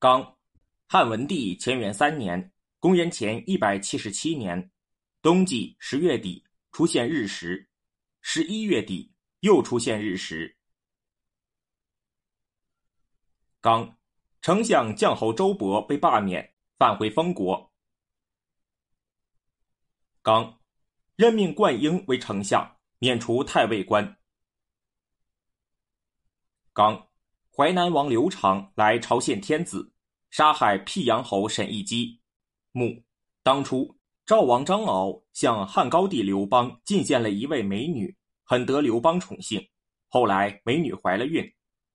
[0.00, 0.38] 刚，
[0.88, 4.72] 汉文帝乾元三年（公元前一百七十七年）
[5.20, 6.42] 冬季十月底
[6.72, 7.68] 出现日食，
[8.22, 10.56] 十一月底又出现日食。
[13.60, 13.98] 刚，
[14.40, 17.70] 丞相将侯周勃被罢免，返回封国。
[20.22, 20.62] 刚，
[21.14, 24.16] 任命灌婴为丞相，免除太尉官。
[26.72, 27.09] 刚，
[27.52, 29.92] 淮南王刘长来朝献天子，
[30.30, 32.20] 杀害辟阳侯沈义基。
[32.70, 33.02] 墓，
[33.42, 33.92] 当初
[34.24, 39.60] 赵王张敖向汉高帝刘邦进献了一位美女，很得刘邦宠幸。
[40.08, 41.44] 后来美女怀了孕，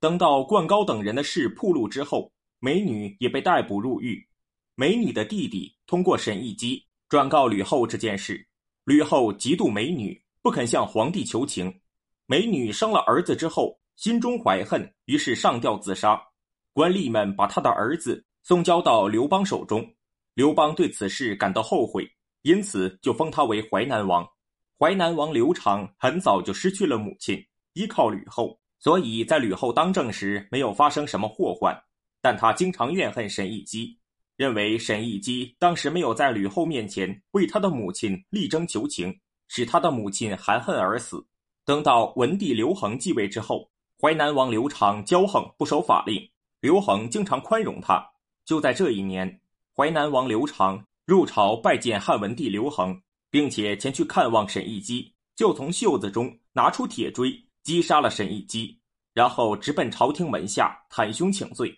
[0.02, 4.28] 等到灌高等人的事铺路之后，美女也被逮捕入狱。
[4.76, 8.46] 美女的弟弟通过沈义基转告吕后这件事，
[8.84, 11.80] 吕后嫉妒美女，不肯向皇帝求情。
[12.26, 13.80] 美女生了儿子之后。
[13.96, 16.22] 心中怀恨，于是上吊自杀。
[16.74, 19.90] 官吏们把他的儿子送交到刘邦手中。
[20.34, 22.06] 刘邦对此事感到后悔，
[22.42, 24.28] 因此就封他为淮南王。
[24.78, 31.74] 淮南王刘长很早就失去了母亲，依靠吕后，所以在吕后当政时没有发生什么祸患。
[32.22, 33.98] 但他经常怨恨沈义基，
[34.36, 41.26] 认为沈义基当时没有在吕后面前为他的母亲力争求情，使他的母亲含恨而死。
[41.64, 43.72] 等到文帝刘恒继位之后。
[44.02, 46.30] 淮南王刘长骄横不守法令，
[46.60, 48.06] 刘恒经常宽容他。
[48.44, 49.40] 就在这一年，
[49.74, 53.02] 淮南王刘长入朝拜见汉文帝刘恒，
[53.32, 58.78] 并且前去看望沈义基，就从袖子中拿出铁锥击杀了沈义基，
[59.14, 61.74] 然后直奔朝廷门下袒胸请罪。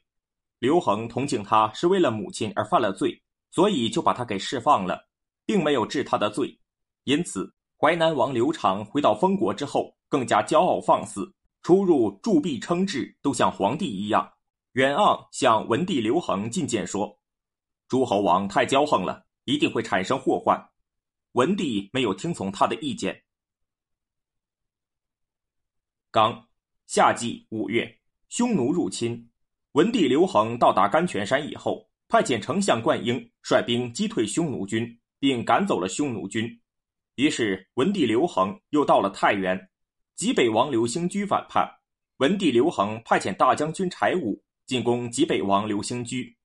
[0.57, 3.15] 刘恒同情他是为了母亲而犯了罪，
[3.51, 5.07] 所以就把他给释放了，
[5.45, 6.59] 并没有治他的罪。
[7.03, 11.31] 因此，淮南王刘长回到封国之后，更加骄傲放肆。
[11.61, 14.33] 出入铸币称制都像皇帝一样。
[14.73, 17.19] 袁盎向文帝刘恒进谏说
[17.89, 20.69] ：“诸侯王太骄横了，一定会产生祸患。”
[21.33, 23.23] 文帝没有听从他的意见。
[26.09, 26.47] 刚，
[26.85, 29.29] 夏季五月，匈奴入侵。
[29.74, 36.62] 文帝刘恒到达甘泉山以后，派遣丞相灌婴率兵击退匈奴军，并赶走了匈奴军。
[37.16, 39.69] 于是，文帝刘恒又到了太原。
[40.17, 41.72] 济北王刘兴居反叛，
[42.17, 46.35] 文帝刘恒派遣大将军柴武进攻济北王刘兴居。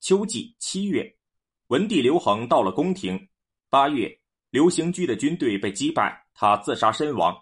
[0.00, 1.10] 秋季七月，
[1.68, 3.18] 文帝刘恒到了宫廷。
[3.70, 4.14] 八月，
[4.50, 7.34] 刘兴居的军队被击败，他自杀身亡。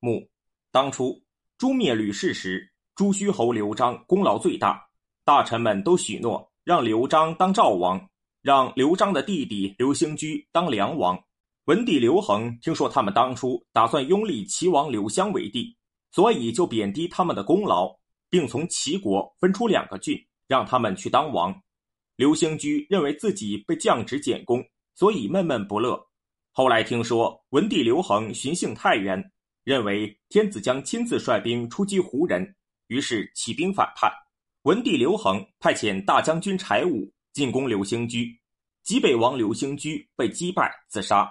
[0.00, 0.26] 墓，
[0.72, 1.22] 当初
[1.58, 4.88] 诛灭吕氏时，朱虚侯刘璋功劳最大，
[5.22, 8.08] 大臣们都许诺让刘璋当赵王，
[8.40, 11.22] 让刘璋的弟弟刘兴居当梁王。
[11.66, 15.76] 文帝刘恒听说他们当初打算拥立齐王刘襄为帝，
[16.12, 17.92] 所以就贬低他们的功劳，
[18.30, 20.16] 并从齐国分出两个郡
[20.46, 21.52] 让他们去当王。
[22.14, 26.00] 刘兴居认为自己被降职减功，所以闷闷不乐。
[26.52, 29.20] 后来听说文帝刘恒巡幸太原，
[29.64, 32.54] 认为天子将亲自率兵出击胡人，
[32.86, 34.08] 于是起兵反叛。
[34.62, 38.40] 文帝刘恒派遣大将军柴武进攻刘兴居，
[38.84, 41.28] 济北王刘兴居被击败自杀。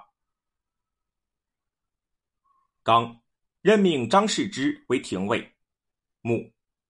[2.85, 3.19] 刚
[3.63, 5.43] 任命张世之为廷尉。
[6.21, 6.47] 墓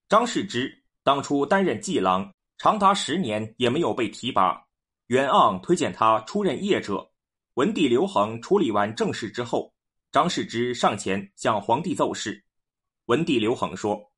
[0.09, 4.61] 张世之当初担任祭郎，长达十年也没有被提拔。
[5.07, 7.09] 袁盎推荐他出任谒者。
[7.53, 9.73] 文帝刘恒处理完政事之后，
[10.11, 12.44] 张世之上前向皇帝奏事。
[13.05, 14.11] 文帝刘恒说：“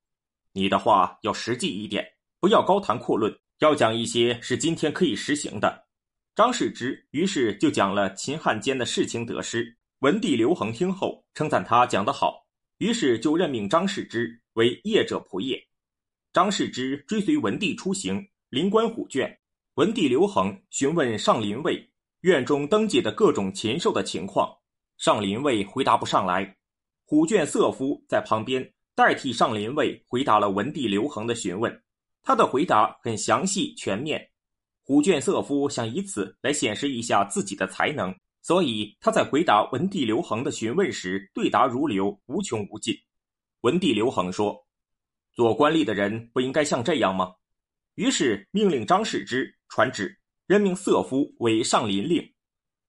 [0.54, 2.04] 你的话要实际一点，
[2.40, 5.86] 不要高谈阔论，要讲一些是今天可以实行的。”
[6.34, 9.77] 张世之于是就讲了秦汉间的事情得失。
[10.02, 12.46] 文帝刘恒听后称赞他讲得好，
[12.78, 15.60] 于是就任命张世之为谒者仆射。
[16.32, 19.28] 张世之追随文帝出行，临关虎圈，
[19.74, 21.84] 文帝刘恒询问上林卫
[22.22, 24.56] 院中登记的各种禽兽的情况，
[24.98, 26.56] 上林卫回答不上来。
[27.04, 31.84] 虎圈色夫在旁边代替上林卫回答了文帝刘恒的询问，
[32.22, 34.30] 他的回答很详细全面。
[34.84, 38.16] 虎圈色夫想以此来显示一下自己的才能。
[38.48, 42.96] 所以他在回答文帝刘恒的询问时，对答如流，无穷无尽。
[43.60, 44.66] 文帝刘恒说
[45.36, 47.34] ：“做官吏的人不应该像这样吗？”
[47.96, 52.26] 于是命令张世之传旨，任命色夫为上林令。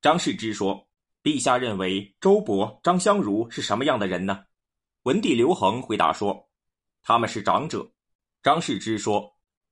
[0.01, 0.89] 张世之说
[1.25, 4.45] ：“陛下认为周勃、张相如是什么样的人呢？”
[5.03, 6.49] 文帝刘恒回答说
[7.03, 7.91] ：“他们是长者。”
[8.45, 9.29] 张世之说：“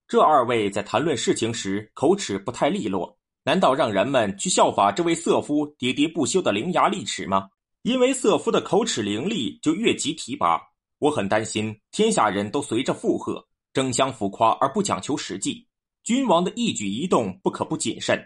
[0.09, 3.16] 这二位在谈论事情时口齿不太利落。”
[3.47, 7.49] 难道让人们去效法这位瑟夫喋喋不休的伶牙俐齿吗？
[7.83, 10.61] 因为瑟夫的口齿伶俐，就越级提拔。
[10.99, 15.65] 我很担心天下人都随着附和，争相浮夸而不讲求实际，
[16.03, 18.21] 君王的一举一动不可不谨慎。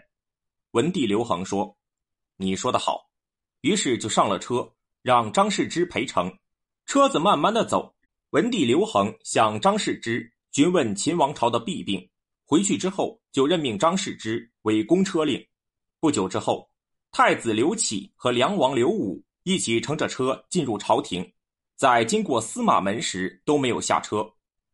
[0.71, 1.77] 文帝刘恒说
[2.37, 3.11] ：“你说的好。”
[3.61, 4.67] 于是就上了车，
[5.03, 6.35] 让张世之陪乘。
[6.87, 7.93] 车子慢慢的走，
[8.31, 12.09] 文帝刘恒向张世之询问秦王朝的弊病。
[12.51, 15.41] 回去之后，就任命张世之为公车令。
[16.01, 16.69] 不久之后，
[17.09, 21.31] 太子刘启和梁王刘武一起乘着车进入朝廷，
[21.77, 24.29] 在经过司马门时都没有下车。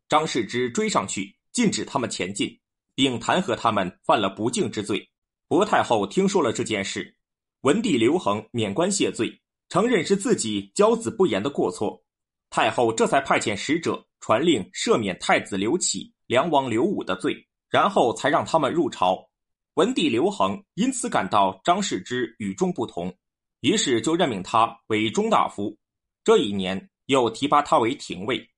[0.10, 2.60] 张世之追上去，禁止他们前进，
[2.96, 5.08] 并弹劾他们犯了不敬之罪。
[5.48, 7.16] 薄太后听说了这件事。
[7.62, 9.40] 文帝刘恒免官谢罪，
[9.70, 12.04] 承认是自己骄子不严的过错。
[12.50, 17.36] 太后这才派遣使者传令赦免太子刘启、梁王刘武的罪，
[17.70, 19.30] 然后才让他们入朝。
[19.76, 23.14] 文帝刘恒因此感到张世之与众不同，
[23.62, 25.78] 于是就任命他为中大夫。
[26.24, 28.50] 这一年又提拔他为廷尉。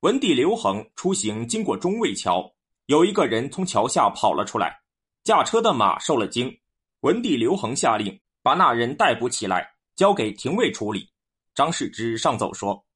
[0.00, 2.52] 文帝刘恒出行经过中卫桥，
[2.86, 4.80] 有一个人从桥下跑了出来，
[5.24, 6.58] 驾车的马受了惊。
[7.00, 8.20] 文帝刘恒下令。
[8.42, 11.10] 把那人逮捕起来，交给廷尉处理。
[11.52, 12.86] 张世之上奏说：“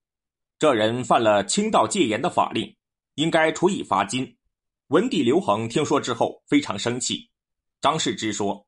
[0.61, 2.73] 这人犯了清道戒严的法令，
[3.17, 4.37] 应该处以罚金。”
[4.91, 7.31] 文帝刘恒听说之后非常生气。
[7.81, 8.67] 张世之说：“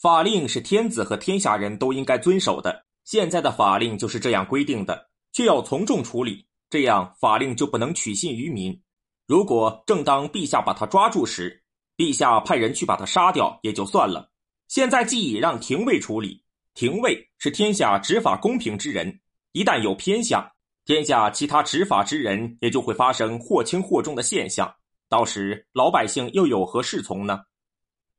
[0.00, 8.80] 法令是天子和天下人都应该遵守的，现在的法令就是这样规定的，却要从重处理，这样法令就不能取信于民。
[9.26, 11.60] 如果正当陛下把他抓住时，
[11.96, 14.30] 陛下派人去把他杀掉，也就算了。”
[14.68, 19.18] 现在既已让廷尉处理，廷尉是天下执法公平之人，
[19.50, 20.48] 一旦有偏向，
[20.84, 24.72] 天下其他执法之人也就会发生或轻或重的现象，
[25.08, 27.40] 到时老百姓又有何适从呢？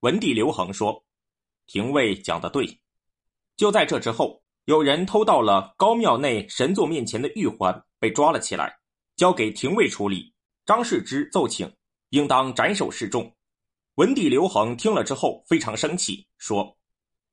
[0.02, 1.04] 文帝刘恒说
[1.68, 2.80] ：“廷尉讲的对。”
[3.58, 8.78] 就在这之后，有人偷盗了高庙内神座面前的玉环，被抓了起来，
[9.16, 10.34] 交给廷尉处理。
[10.66, 11.72] 张世之奏请，
[12.10, 13.36] 应当斩首示众。
[13.96, 16.78] 文帝刘恒听了之后非常生气，说：“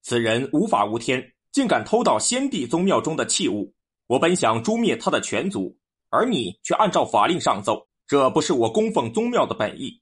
[0.03, 3.75] 此人无法无天，竟敢偷盗先帝宗庙中的器物！
[4.06, 5.77] 我本想诛灭他的全族，
[6.09, 10.01] 而你却按照法令上奏，这不是我供奉宗庙的本意。”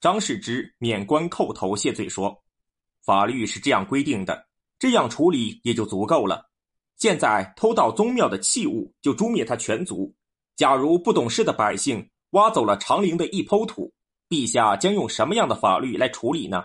[0.00, 2.42] 张世之免官叩头谢罪说
[3.04, 4.46] ：“法律是这样规定的，
[4.78, 6.50] 这样处理也就足够了。
[6.96, 10.14] 现在偷盗宗庙的器物就诛灭他全族，
[10.56, 13.92] 假如不懂事的百姓挖走了长陵的一抔土。”
[14.28, 16.62] 陛下将用什么样的法律来处理呢？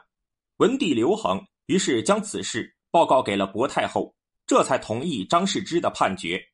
[0.58, 4.14] 文帝刘恒于是将此事报告给了薄太后，
[4.46, 6.46] 这才同意张世之的判决。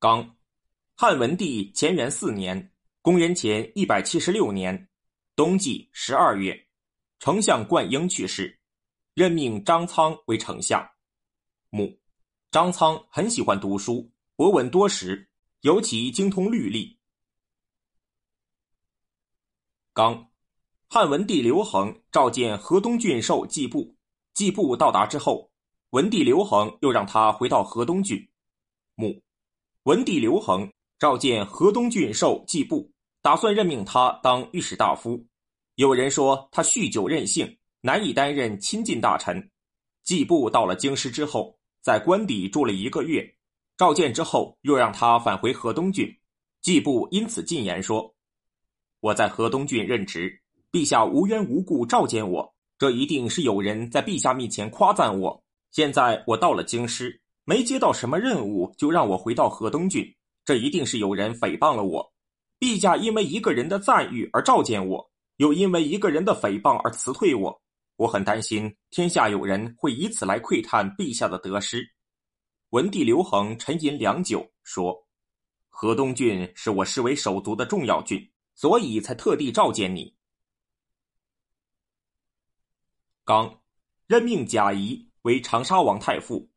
[0.00, 0.28] 刚，
[0.96, 4.88] 汉文帝乾元四年（公元前一百七十六年）
[5.34, 6.68] 冬季十二月，
[7.18, 8.60] 丞相灌婴去世，
[9.12, 10.88] 任命张苍为丞相。
[11.70, 11.98] 母
[12.52, 15.28] 张苍很喜欢读书，博闻多识，
[15.62, 16.96] 尤其精通律历。
[19.92, 20.30] 刚，
[20.86, 23.96] 汉文帝刘恒召见河东郡守季布，
[24.32, 25.50] 季布到达之后，
[25.90, 28.30] 文帝刘恒又让他回到河东郡。
[28.94, 29.20] 母，
[29.82, 30.72] 文帝刘恒
[31.04, 32.90] 召见河东郡守季布，
[33.20, 35.22] 打算任命他当御史大夫。
[35.74, 39.50] 有人说他酗酒任性，难以担任亲近大臣。
[40.02, 43.22] 季布到了京师之后，在官邸住了一个月，
[43.76, 46.08] 召见之后又让他返回河东郡。
[46.62, 48.10] 季布因此进言说。
[49.00, 50.40] 我在河东郡任职，
[50.72, 55.44] 陛下无缘无故召见我，这一定是有人在陛下面前夸赞我。
[55.70, 60.02] 现在我到了京师，没接到什么任务，就让我回到河东郡，
[60.44, 62.12] 这一定是有人诽谤了我。
[62.60, 67.62] 陛下因为一个人的赞誉而召见我，又因为一个人的诽谤而辞退我，
[67.96, 71.84] 我很担心天下有人会以此来窥探陛下的得失。
[72.70, 75.06] 文帝刘恒沉吟良久，说
[75.68, 78.20] ：“河东郡是我视为手足的重要郡。”
[78.56, 80.14] 所以才特地召见你。
[83.24, 83.62] 刚
[84.06, 86.48] 任命贾谊为长沙王太傅。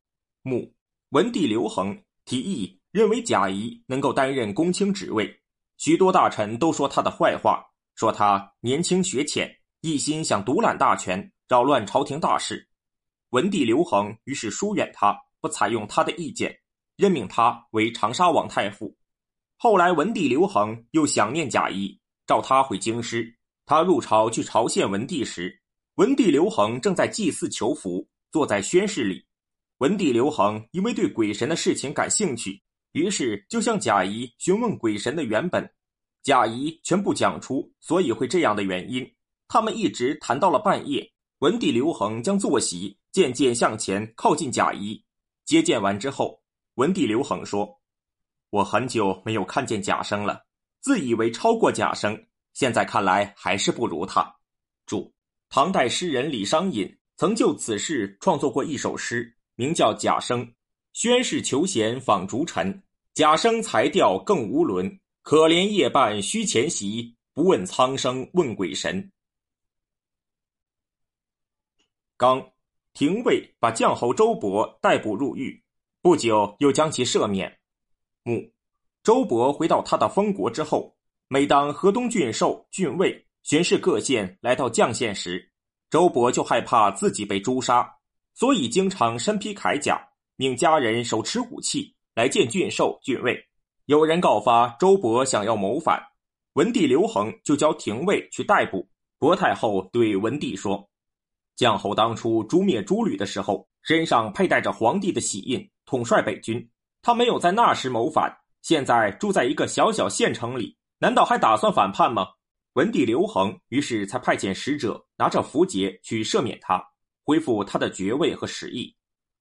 [0.43, 0.71] 穆
[1.09, 5.41] 文帝刘恒提议，认为贾谊能够担任公卿职位。
[5.77, 7.63] 许多大臣都说他的坏话，
[7.95, 12.67] 说他年轻学浅，一心想独揽大权，扰乱朝廷大事。
[13.29, 16.57] 文帝刘恒于是疏远他，不采用他的意见，
[16.95, 18.95] 任命他为长沙王太傅。
[19.57, 23.35] 后来，文帝刘恒又想念贾谊，召他回京师。
[23.65, 25.61] 他入朝去朝见文帝时，
[25.95, 29.25] 文帝刘恒正在祭祀求福，坐在宣室里。
[29.79, 32.61] 文帝刘恒因为对鬼神的事情感兴趣，
[32.97, 35.69] 于是就向贾谊询问鬼神的原本。
[36.23, 39.07] 贾谊全部讲出所以会这样的原因。
[39.47, 41.07] 他们一直谈到了半夜。
[41.39, 44.99] 文帝刘恒将坐席渐渐向前靠近贾谊，
[45.45, 46.41] 接见完之后，
[46.73, 47.79] 文帝刘恒说。
[48.49, 50.41] 我很久没有看见贾生了，
[50.81, 52.19] 自以为超过贾生，
[52.53, 54.35] 现在看来还是不如他。
[54.87, 55.13] 注：
[55.49, 60.43] 唐代诗人李商隐曾就此事创作过一首诗，名叫《贾生》。
[60.93, 62.81] 宣室求贤访逐臣，
[63.17, 64.99] 贾生才调更无伦。
[65.23, 69.11] 可怜夜半虚前席，不问苍生问鬼神。
[72.15, 72.51] 刚，
[72.93, 75.59] 廷尉把将侯周勃逮捕入狱，
[75.99, 77.57] 不久又将其赦免。
[78.21, 78.53] 穆，
[79.01, 80.95] 周勃回到他的封国之后，
[81.27, 85.51] 每当河东郡守、郡尉、巡视各县来到绛县时，
[85.89, 87.91] 周勃就害怕自己被诛杀，
[88.35, 90.07] 所以经常身披铠甲。
[90.35, 93.39] 命家人手持武器来见郡守、郡尉。
[93.85, 96.01] 有人告发周勃想要谋反，
[96.53, 98.89] 文帝刘恒就叫廷尉去逮捕。
[99.19, 100.89] 薄太后对文帝说
[101.55, 106.67] ：“将侯当初诛灭诸吕的时候，身上佩戴着皇帝的玺印，统帅北军。
[107.03, 112.25] 他没有在那时谋反，现在住在一个小小县城里，难道还打算反叛吗？”
[112.73, 116.83] 文帝刘恒于是才派遣使者拿着符节去赦免他，
[117.23, 118.91] 恢复他的爵位和实意。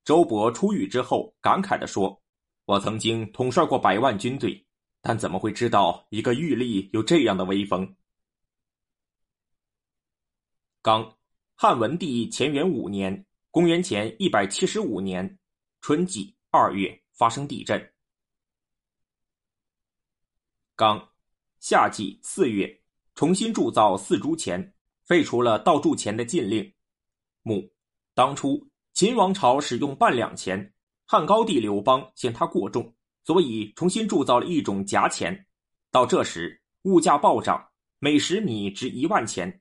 [0.04, 2.20] 周勃出狱之后，感慨地说
[2.66, 4.66] ：“我曾经统帅过百万军队，
[5.00, 7.96] 但怎么会知道一个玉吏有这样的威风？”
[10.82, 11.16] 刚，
[11.54, 15.38] 汉文帝乾元五年（公元前一百七十五年）
[15.80, 17.92] 春季二月发生地震。
[20.74, 21.08] 刚，
[21.60, 22.82] 夏季四月
[23.14, 26.74] 重新铸造四铢钱，废除了盗铸钱的禁令。
[27.42, 27.72] 母，
[28.12, 28.68] 当初。
[28.92, 30.72] 秦王朝使用半两钱，
[31.08, 32.92] 汉高帝刘邦嫌它过重，
[33.24, 35.46] 所以重新铸造了一种夹钱。
[35.92, 37.64] 到这时，物价暴涨，
[38.00, 39.60] 每石米值一万钱，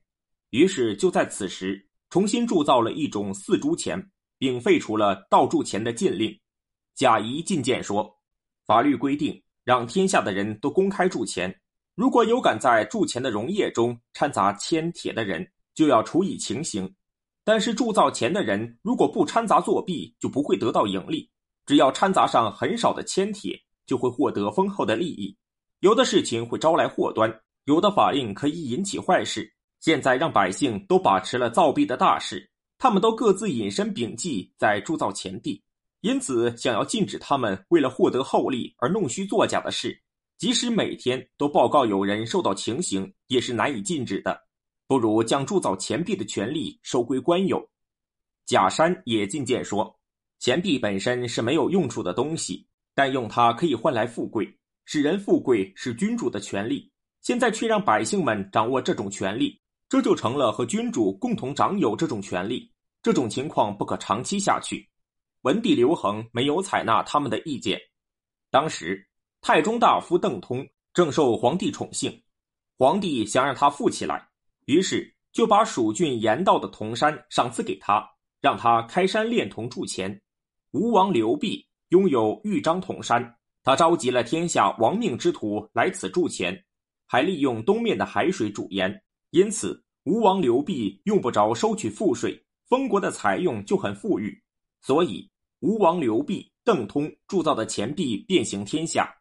[0.50, 6.36] 于是就在此时重新铸造了一种四铢钱，并废除了倒铸钱的禁令。
[6.96, 8.18] 贾谊进谏说
[8.66, 11.56] ：“法律规定，让天下的人都公开铸钱，
[11.94, 16.92] 如果有敢在铸钱的溶液中掺杂铅铁的人，就要处以情刑。”
[17.44, 21.30] 但是铸造钱的人如果不掺杂作弊，就不会得到盈利；
[21.66, 25.36] 只要掺杂上很少的铅铁，就会获得丰厚的利益。
[25.80, 29.52] 有的事情会招来祸端，有的法令可以引起坏事。
[29.80, 35.62] 现在让百姓都把持了造币的大事，他们都各自隐身摒迹在铸造钱币，
[36.00, 40.00] 因此想要禁止他们为了获得厚利而弄虚作假的事，
[40.38, 44.40] 即使每天都报告有人受到情形，也是难以禁止的。
[44.88, 47.68] 不如将铸造钱币的权利收归官有。
[48.46, 49.98] 贾山也进谏说，
[50.38, 54.46] 钱币本身是没有用处的东西，但用它可以换来富贵，
[54.84, 56.90] 使人富贵是君主的权利。
[57.22, 62.70] 现在却让百姓们掌握这种权利，这就成了和君主共同掌有这种权利。
[63.02, 64.88] 这种情况不可长期下去。
[65.42, 67.80] 文帝刘恒没有采纳他们的意见。
[68.50, 69.06] 当时
[69.40, 72.22] 太中大夫邓通正受皇帝宠幸，
[72.78, 74.28] 皇帝想让他富起来。
[74.66, 78.08] 于是就把蜀郡盐道的铜山赏赐给他，
[78.40, 80.20] 让他开山炼铜铸钱。
[80.72, 86.64] 吴王刘濞拥有豫章铜山，他召集了天下亡命之徒来此铸钱，
[87.06, 94.42] 还利用东面的海水煮盐，因此吴王刘濞用不着收取赋税，封国的财用就很富裕。
[94.80, 95.30] 所以
[95.60, 99.16] 吴王刘濞、邓通铸造的钱币遍行天下。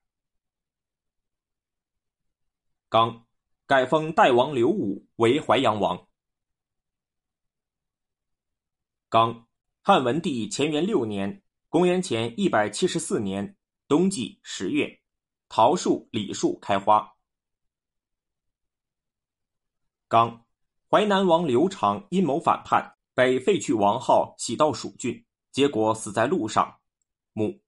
[2.89, 3.21] 刚。
[3.67, 6.07] 改封代王刘武为淮阳王。
[9.09, 9.44] 刚，
[9.87, 13.55] 汉文帝乾元六年（公元前一百七十四年）
[13.87, 14.99] 冬季十月，
[15.47, 17.07] 桃树、李树开花。
[20.07, 20.43] 刚，
[20.89, 26.79] 淮南王刘长阴谋反叛，被废去王号，徙到蜀郡，结果死在路上。
[27.33, 27.61] 母，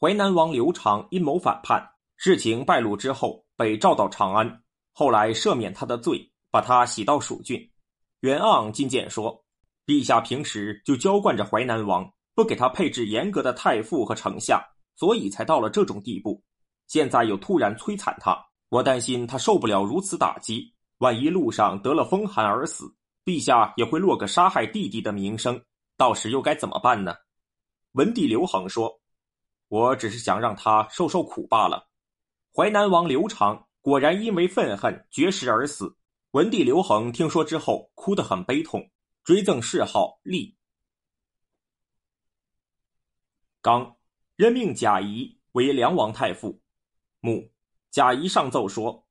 [0.00, 4.64] 淮南王刘长阴谋反叛，事情败露之后，被召到长安。
[4.90, 7.70] 后来赦免他的罪，把他徙到蜀郡。
[8.22, 9.44] 袁盎进谏说
[9.90, 14.62] ：“陛下平时就娇惯着淮南王，不给他配置严格的太傅和丞相，
[14.94, 16.40] 所以才到了这种地步。
[16.86, 22.84] 现在又突然摧残他，我担心他受不了如此打击，万一路上得了风寒而死，
[23.24, 25.60] 陛下也会落个杀害弟弟的名声，
[25.96, 27.16] 到时又该怎么办呢？”
[27.94, 29.00] 文帝刘恒说
[29.66, 31.88] ：“我只是想让他受受苦罢了。”
[32.54, 33.66] 淮南王刘长。
[33.82, 35.96] 果然因为愤恨绝食而死。
[36.32, 38.86] 文帝刘恒听说之后，哭得很悲痛，
[39.24, 40.56] 追赠谥号立。
[43.60, 43.96] 刚
[44.36, 46.60] 任命贾谊为梁王太傅。
[47.20, 47.50] 穆
[47.90, 49.06] 贾谊上奏说：“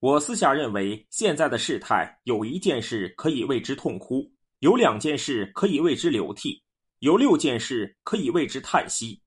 [0.00, 6.62] 我私下认为，现在的事态有一件事可以为之痛哭，有两件事可以为之流涕，
[6.98, 9.22] 有六件事可以为之叹息。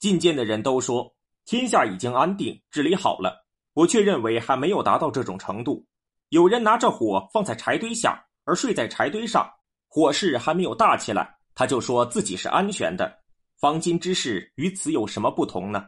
[0.00, 1.14] 觐见的人都说，
[1.44, 5.86] 天下已经安定，治理好了。”我却认为还没有达到这种程度。
[6.30, 9.48] 有人拿着火放在柴堆下，而睡在柴堆上，
[9.88, 13.18] 火势还没有大起来，他就说自己是安全的。
[13.58, 15.86] 方今之事与此有什么不同呢？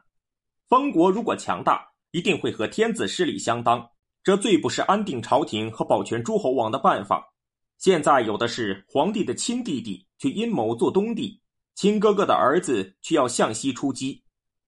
[0.69, 3.89] 封国如果强大，一定会和天子势力相当，
[4.25, 7.25] 这最不是安定朝廷和保全诸侯王的办法。
[7.79, 11.41] 现在有的是皇帝的亲弟弟去阴谋做东帝，
[11.75, 14.23] 亲哥哥的儿子却要向西出击。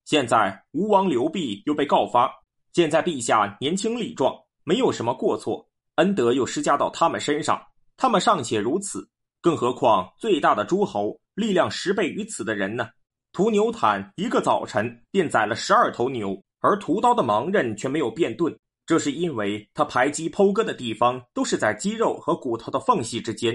[0.04, 2.30] 现在吴王刘濞又被告发，
[2.72, 4.34] 现在陛下年轻力壮，
[4.64, 7.60] 没有什么过错，恩德又施加到他们身上，
[7.96, 9.08] 他们尚且如此，
[9.42, 12.88] 更何况最大的诸侯，力量十倍于此的人呢？
[13.32, 18.56] 屠牛坦一个早晨便宰了十二头牛，而屠刀的盲刃却没有变钝。
[18.86, 23.52] 这是因为他排击剖割的地方都是在肌肉和骨头的缝隙之间，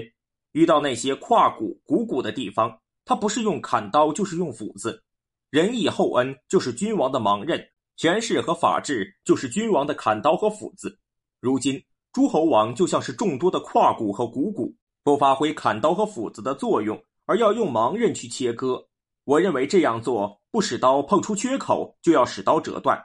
[0.52, 5.02] 遇到那些胯骨股骨的地方，他不是用砍刀就是用斧子。
[5.48, 7.66] 仁义厚恩就是君王的盲刃，
[7.96, 10.98] 权势和法治就是君王的砍刀和斧子。
[11.40, 14.74] 如今诸侯王就像是众多的胯骨和股骨，
[15.08, 18.86] 不发挥砍刀和斧子的作用，而要用盲刃去切割。
[19.24, 23.02] 我认为这样做不使刀碰出缺口，就要使刀折断。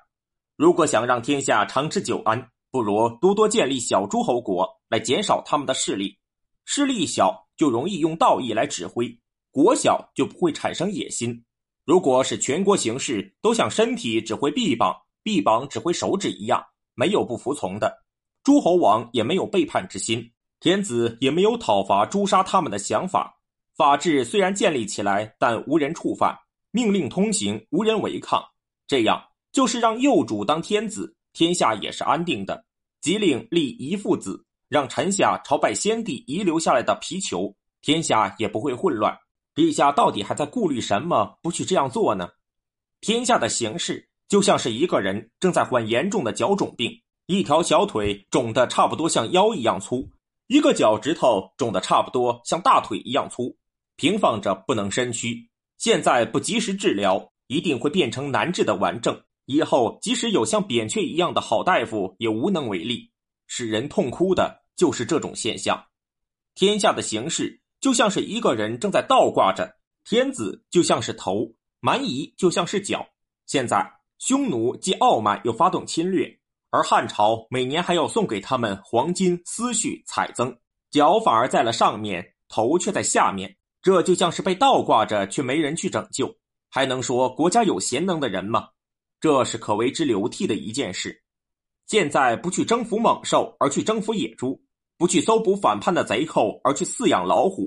[0.58, 6.20] 如果想让天下长治久安，不如多多建立小诸侯国，来减少他们的势力。
[6.66, 9.18] 势力小就容易用道义来指挥，
[9.50, 11.42] 国小就不会产生野心。
[11.86, 14.94] 如果是全国形势都像身体指挥臂膀，
[15.24, 16.62] 臂膀指挥手指一样，
[16.96, 18.04] 没有不服从的，
[18.44, 20.33] 诸侯王也没有背叛之心，
[20.64, 23.38] 天子也没有讨伐诛杀他们的想法。
[23.76, 26.34] 法治虽然建立起来，但无人触犯，
[26.72, 28.42] 命令通行，无人违抗，
[28.88, 29.22] 这样。
[29.52, 32.56] 就是让幼主当天子，天下也是安定的；
[33.02, 39.14] 即令立遗父子，让臣下朝拜先帝遗留下来的皮球，天下也不会混乱。
[39.54, 42.30] 陛下到底还在顾虑什么，不去这样做呢？
[43.02, 46.90] 天下的形势就像是一个人正在患严重的脚肿病，
[47.26, 50.10] 一条小腿肿得差不多像腰一样粗，
[50.48, 53.58] 一个脚趾头肿得差不多像大腿一样粗，
[53.96, 55.50] 平放着不能伸屈。
[55.78, 59.24] 现在不及时治疗，一定会变成难治的顽症。
[59.46, 63.12] 以后即使有像扁鹊一样的好大夫，也无能为力。
[63.48, 65.86] 使人痛哭的就是这种现象。
[66.56, 73.06] 天下的形势就像是一个人正在倒挂着，天子就像是头，蛮夷就像是脚。
[73.46, 76.40] 现在匈奴既傲慢又发动侵略，
[76.74, 80.58] 而汉朝每年还要送给他们黄金、丝絮、彩增，
[80.90, 83.56] 脚反而在了上面，头却在下面。
[83.84, 86.36] 这就像是被倒挂着，却没人去拯救。
[86.72, 88.70] 还能说国家有贤能的人吗？
[89.22, 91.22] 这是可为之流涕的一件事。
[91.86, 94.60] 现在不去征服猛兽，而去征服野猪；
[94.98, 97.66] 不去搜捕反叛的贼寇，而去饲养老虎；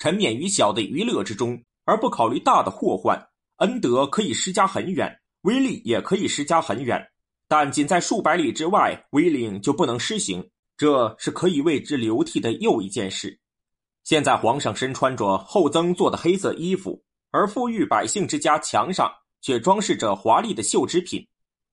[0.00, 3.24] 沉湎于小的娱乐之中，而不考虑大的祸患。
[3.58, 7.08] 恩德可以施加很远，威力也可以施加很远，
[7.48, 10.48] 但仅在数百里之外，威令就不能施行。
[10.76, 13.40] 这是可以为之流涕的又一件事。
[14.04, 19.10] 现在皇上身穿着厚增做的黑色衣服，而富裕百姓之家墙上。
[19.40, 21.24] 却装饰着华丽的绣织品，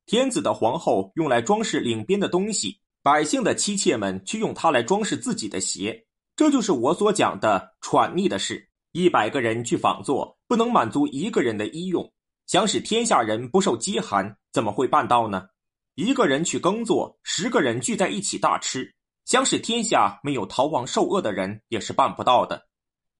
[0.06, 6.06] 天子的皇后用来装饰领边的东西，百姓的妻妾们却用它来装饰自己的鞋。
[6.36, 8.70] 这就是我所讲的喘逆的事。
[8.92, 12.08] 一百个人去仿做，不能满足一个人的衣用。
[12.46, 15.48] 想使天下人不受饥寒，怎么会办到呢？
[15.96, 22.62] 一个人去耕作，十个人聚在一起大吃，想使天下没有逃亡受饿的人，也是办不到的。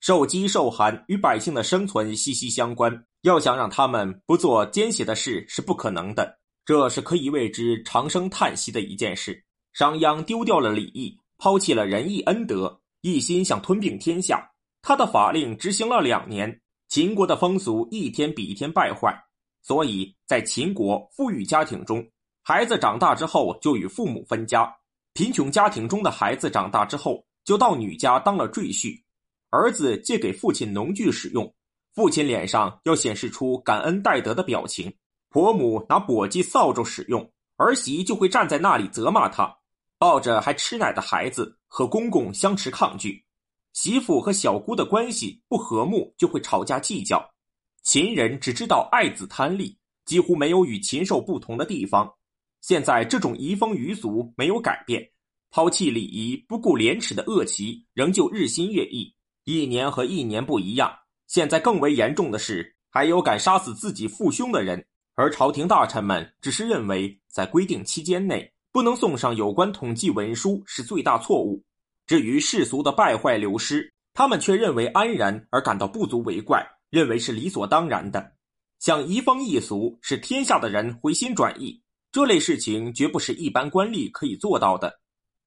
[0.02, 3.06] 受饥受寒与百姓的生存息息相关。
[3.22, 9.44] 要想让他们不做奸邪的事是不可能的，这是可以为之长声叹息的一件事。
[9.74, 14.52] 商鞅丢掉了礼义，抛弃了仁义恩德，一心想吞并天下。
[14.82, 19.18] 他的法令执行了两年，秦国的风俗一天比一天败坏。
[19.64, 22.08] 所以在秦国富裕家庭中，
[22.48, 24.72] 孩子长大之后就与父母分家；
[25.14, 29.02] 贫穷家庭中的孩子长大之后就到女家当了赘婿，
[29.50, 31.52] 儿子借给父亲农具使用。
[31.96, 34.94] 父亲脸上要显示出感恩戴德的表情，
[35.32, 39.46] 婆母拿簸箕、扫帚使用，儿媳就会站在那里责骂他；
[39.98, 43.26] 抱着还吃奶的孩子和公公相持抗拒，
[43.74, 47.28] 媳妇和小姑的关系不和睦就会吵架计较。
[47.82, 52.14] 秦人只知道爱子贪利，几乎没有与禽兽不同的地方。
[52.66, 55.08] 现在这种移风余俗没有改变，
[55.52, 60.92] 抛弃礼仪、不顾廉耻的恶习仍旧日新月异，一年和一年不一样。
[61.28, 71.64] 现在更为严重的是，还有敢杀死自己父兄的人，而朝廷大臣们只是认为在规定期间内不能送上有关统计文书是最大错误。
[72.08, 78.32] 至于世俗的败坏流失，他们却认为安然而感到不足为怪，认为是理所当然的。
[78.80, 81.80] 像移风易俗，使天下的人回心转意，
[82.16, 85.02] 这类事情绝不是一般官吏可以做到的。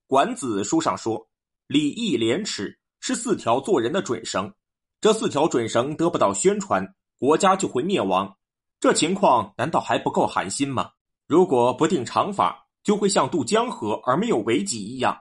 [0.06, 1.26] 管子》书上说
[1.66, 4.52] ：“礼义廉耻是四条做人的准绳，
[5.00, 6.86] 这四条准绳得不到宣传，
[7.18, 8.36] 国家就会灭亡。
[8.80, 10.90] 这情况难道还不够寒心吗？
[11.26, 15.18] 如果不定常法，就会像渡江河而没有为己一样，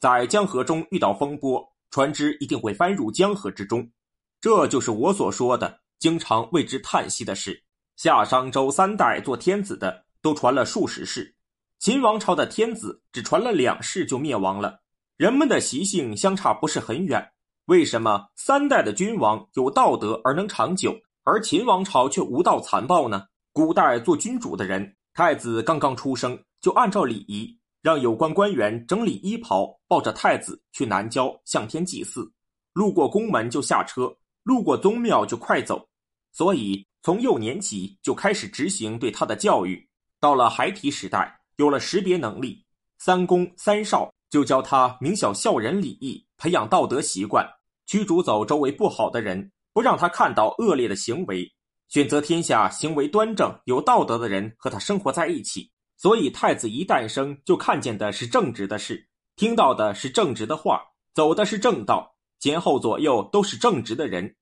[0.00, 3.90] 在江河中遇到风波，船只一定会翻入江河之中。
[4.38, 7.64] 这就是我所说的，经常为之叹息的事。
[7.96, 11.34] 夏商周三代做天子的都传了数十世。”
[11.78, 14.80] 秦王朝的天子只传了两世就灭亡了，
[15.16, 17.26] 人们的习性相差不是很远。
[17.66, 23.24] 为什么三代的君王有道德而能长久，而秦王朝却无道残暴呢？
[23.52, 32.30] 古代做君主的人，太子刚刚出生，就按照礼仪让有关官员整理衣袍，抱着太子去南郊向天祭祀，
[32.74, 35.88] 路过宫门就下车，路过宗庙就快走。
[36.32, 39.88] 所以从幼年起就开始执行对他的教育，
[40.20, 41.40] 到了孩提时代。
[41.56, 42.64] 有了识别能力，
[42.96, 47.46] 三公三少就教他明晓孝仁礼义，培养道德习惯，
[47.84, 51.46] 驱逐走周围不好的人，不让他看到恶劣的行为，
[51.90, 55.70] 选择天下行为端正、有道德的人和他生活在一起。
[55.98, 59.06] 所以太子一诞生就看见的是正直的事，
[59.36, 64.34] 听到的是正直的话，走的是正道，前后左右都是正直的人。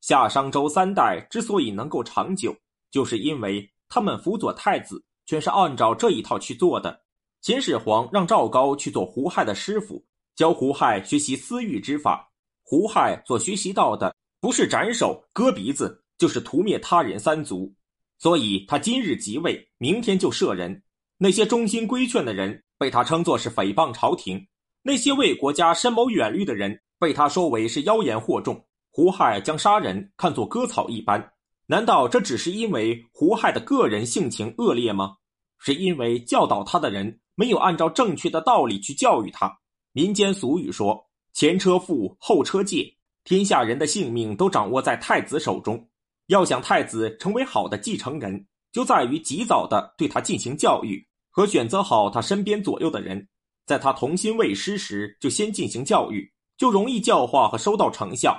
[0.00, 2.52] 夏商周三代之所以能够长久，
[2.90, 5.00] 就是因为他们辅佐太子。
[5.26, 7.00] 全是按照这一套去做的。
[7.40, 12.30] 秦始皇让赵高去做胡亥的师傅，教胡亥学习私欲之法。
[12.62, 17.74] 胡亥所学习到的，不是斩首割鼻子，就是屠灭他人三族。
[18.18, 20.82] 所以他今日即位，明天就射人。
[21.18, 24.38] 那些忠心规劝的人，被他称作是诽谤朝廷；
[24.82, 28.64] 那些为国家深谋远虑的人，被他说为是妖言惑众。
[28.90, 31.33] 胡亥将杀人看作割草一般。
[31.66, 35.16] 难道这只是因为胡亥的个人性情恶劣吗？
[35.58, 39.50] 是因为教导他的人没有按照正确的道理去教育他。
[39.92, 45.88] 民间俗语说：“前车覆，后车戒。”天下人的性命都掌握在太子手中。
[46.26, 53.26] 要想太子成为好的继承人，就在于及早的对他进行教育和选择好他身边左右的人。
[53.64, 58.38] 在他童心未失时就先进行教育，就容易教化和收到成效。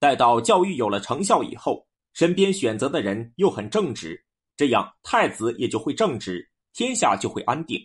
[0.00, 4.24] 待到教育有了成效以后，身边选择的人又很正直，
[4.56, 7.78] 这样太子也就会正直，天下就会安定。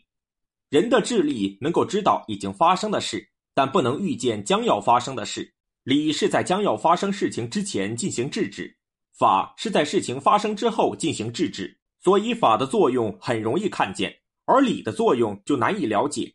[0.69, 5.51] 人的智力能够知道已经发生的事，但不能预见将要发生的事。
[5.83, 8.77] 礼是在将要发生事情之前进行制止，
[9.17, 11.75] 法是在事情发生之后进行制止。
[12.01, 14.15] 所以法的作用很容易看见，
[14.45, 16.31] 而礼的作用就难以了解。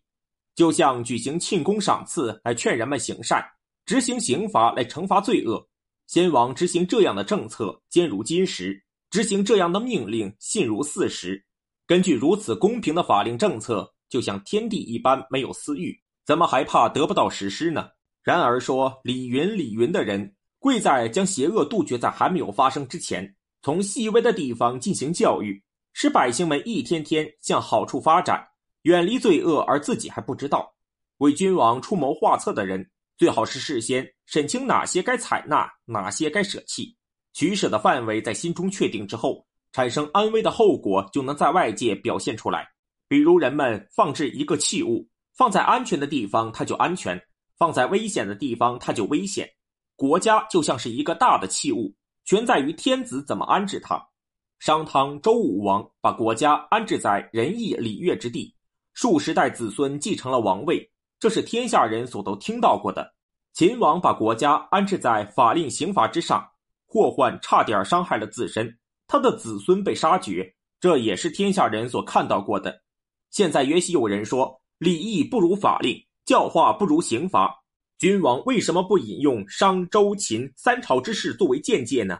[0.56, 3.42] 就像举行庆功赏赐来劝人们行善，
[3.86, 5.64] 执行刑罚来惩罚罪恶。
[6.14, 8.72] 先王执行这样的政策，坚如金石；
[9.10, 11.44] 执行这样的命令，信如四时。
[11.88, 15.92] 根据如此公平的法令政策，就像天地一般没有私欲，
[16.24, 17.88] 怎么还怕得不到实施呢？
[18.22, 25.60] 然而说李云李云的人，贵在将邪恶杜绝在还没有发生之前，从细微的地方进行教育，
[25.94, 28.40] 使百姓们一天天向好处发展，
[28.82, 30.72] 远离罪恶，而自己还不知道。
[31.18, 32.88] 为君王出谋划策的人。
[33.16, 36.96] 最好是事先审清哪些该采纳，哪些该舍弃。
[37.32, 42.68] 取舍的范围在心中确定之后，产生安危的后果就能在外界表现出来。
[43.08, 47.16] 比如，人们放置一个器物，放在安全的地方，它就安全；
[47.58, 49.48] 放在危险的地方，它就危险。
[49.96, 54.00] 国家就像是一个大的器物，全在于天子怎么安置它。
[54.58, 58.54] 商汤、周武王把国家安置在仁义礼乐之地，
[58.94, 60.90] 数十代子孙继承了王位。
[61.24, 63.14] 这是天下人所都听到过的。
[63.54, 66.46] 秦王把国家安置在法令刑罚之上，
[66.84, 72.82] 祸患差点伤害了自身，他的子孙被杀绝，这也是天下人所看到过的。
[73.30, 77.58] 现在也许有人说，礼义不如法令，教化不如刑罚。
[77.96, 82.18] 君王为什么不引用商周秦三朝之事作为见解呢？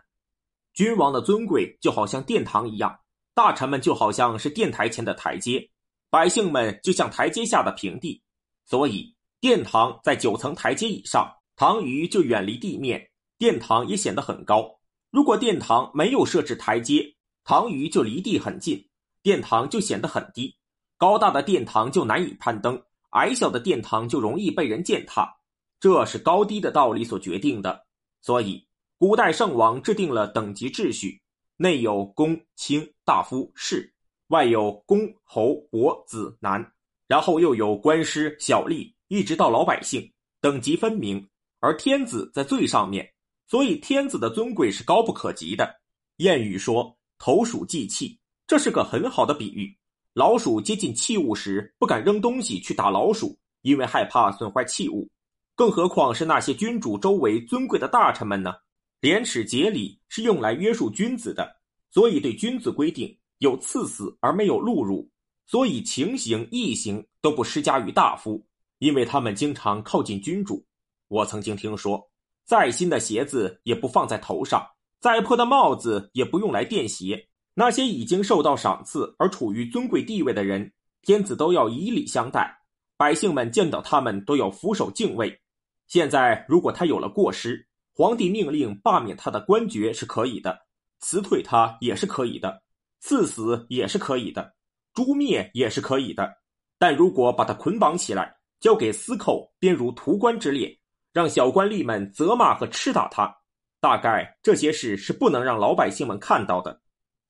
[0.73, 3.01] 君王的尊贵就好像殿堂一样，
[3.35, 5.69] 大臣们就好像是殿台前的台阶，
[6.09, 8.23] 百姓们就像台阶下的平地。
[8.64, 14.81] 所以，殿堂在九层台阶以上，堂宇就远离地面，殿堂也显得很高。
[15.11, 18.88] 如果殿堂没有设置台阶，堂宇就离地很近，
[19.22, 20.57] 殿堂就显得很低。
[20.96, 25.37] 高大的殿堂就难以攀登，矮小的殿堂就容易被人践踏。
[25.79, 27.87] 这是高低的道理所决定的。
[28.22, 31.20] 所以，古代圣王制定了等级秩序，
[31.57, 33.94] 内有公卿大夫士，
[34.29, 36.73] 外有公侯伯子男。
[37.07, 41.27] 然后又有官师、小吏，一直到老百姓，等级分明。
[41.61, 43.11] 而天子在最上面，
[43.47, 45.75] 所以天子的尊贵是高不可及的。
[46.19, 49.75] 谚语说“投鼠忌器”，这是个很好的比喻。
[50.12, 55.11] 老鼠接近器物时，不敢扔东西去打老鼠，因为害怕损坏器物，
[55.57, 58.55] 更何况是那些君主周围尊贵的大臣们呢？
[59.01, 61.57] 廉耻节礼是用来约束君子的，
[61.90, 65.11] 所以对君子规定有赐死而没有戮辱，
[65.46, 68.44] 所以情刑、义刑都不施加于大夫，
[68.78, 70.64] 因为他们经常靠近君主。
[71.09, 72.11] 我曾经听说，
[72.44, 74.66] 再新的鞋子也不放在头上，
[75.00, 77.28] 再破的帽子也不用来垫鞋。
[77.54, 82.59] 那些已经受到赏赐而处于尊贵地位的人，天子都要以礼相待，
[82.96, 85.40] 百姓们见到他们都要俯首敬畏。
[85.87, 90.66] 现在，如果他有了过失，皇帝命令罢免他的官爵是可以的，
[90.98, 92.62] 辞退他也是可以的，
[92.98, 94.54] 赐死也是可以的，
[94.94, 96.33] 诛灭也是可以的。
[96.78, 100.78] 但如果把他捆绑起来，交给司寇编入屠官之列，
[101.12, 103.35] 让小官吏们责骂和吃打他，
[103.80, 106.80] 大概这些事是不能让老百姓们看到的。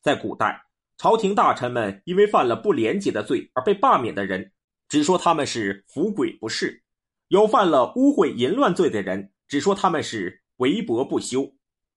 [0.01, 0.61] 在古代，
[0.99, 4.53] 朝廷大臣们因为犯了不廉洁的罪而被罢免的人，
[4.89, 6.69] 只说他们是服鬼不仕；
[7.29, 11.43] 有犯了污秽淫乱罪的人，只说他们是为薄不休；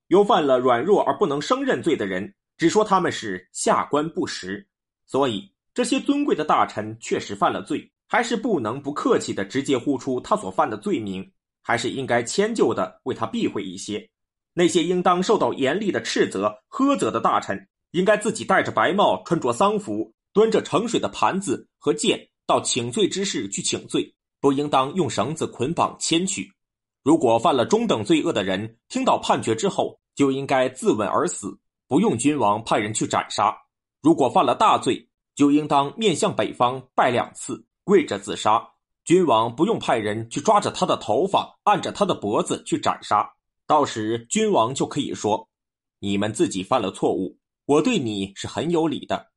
[0.08, 4.68] 有犯了软弱而不能胜任罪的人，只说他们是下官不实。
[5.06, 14.10] 所以，这些尊贵的大臣确实犯了罪，还是不能不客气的直接呼出他所犯的罪名，还是应该迁就的为他避讳一些。
[14.56, 17.68] 那些应当受到严厉的斥责、呵责的大臣。
[17.92, 24.12] 应该自己戴着白帽，穿着丧服，端着盛水的盘子和剑，到请罪之室去请罪，
[24.42, 26.52] 不应当用绳子捆绑牵去。
[27.04, 31.56] 如果犯了中等罪恶的人，听到判决之后，就应该自刎而死，
[31.88, 33.56] 不用君王派人去斩杀。
[34.02, 35.07] 如果犯了大罪，
[35.38, 38.68] 就应当面向北方拜两次，跪着自杀。
[39.06, 43.32] 君王不用派人去抓着他的头发，按着他的脖子去斩杀。
[43.68, 45.48] 到时君王就可以说
[46.00, 49.28] ：“你们自己犯了错误。”我对你是很有礼的，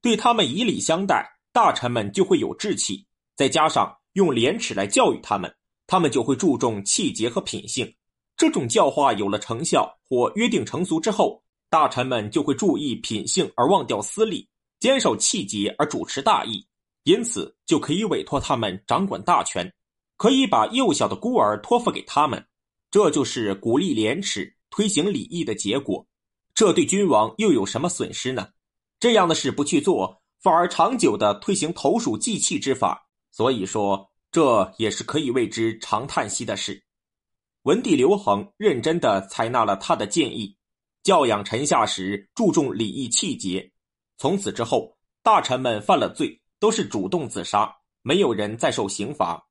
[0.00, 3.06] 对他们以礼相待，大臣们就会有志气。
[3.36, 5.54] 再加上用廉耻来教育他们，
[5.86, 7.92] 他们就会注重气节和品性。
[8.36, 14.48] 这种教化有了成效或约定成俗之后，大臣们就会注意品性而忘掉私利，
[14.80, 16.66] 坚守气节而主持大义。
[17.04, 19.72] 因此，就可以委托他们掌管大权，
[20.16, 22.44] 可以把幼小的孤儿托付给他们。
[22.90, 26.06] 这就是鼓励廉耻、推行礼义的结果。
[26.54, 28.48] 这对君王又有什么损失呢？
[28.98, 36.82] 这样的事不去做，反而长久的推行投鼠忌器之法，所以说这也是可以为之长叹息的事。
[37.62, 40.54] 文帝刘恒认真的采纳了他的建议，
[41.02, 43.70] 教养臣下时注重礼义气节。
[44.20, 49.42] 从此之后，大臣们犯了罪都是主动自杀，没有人再受刑罚。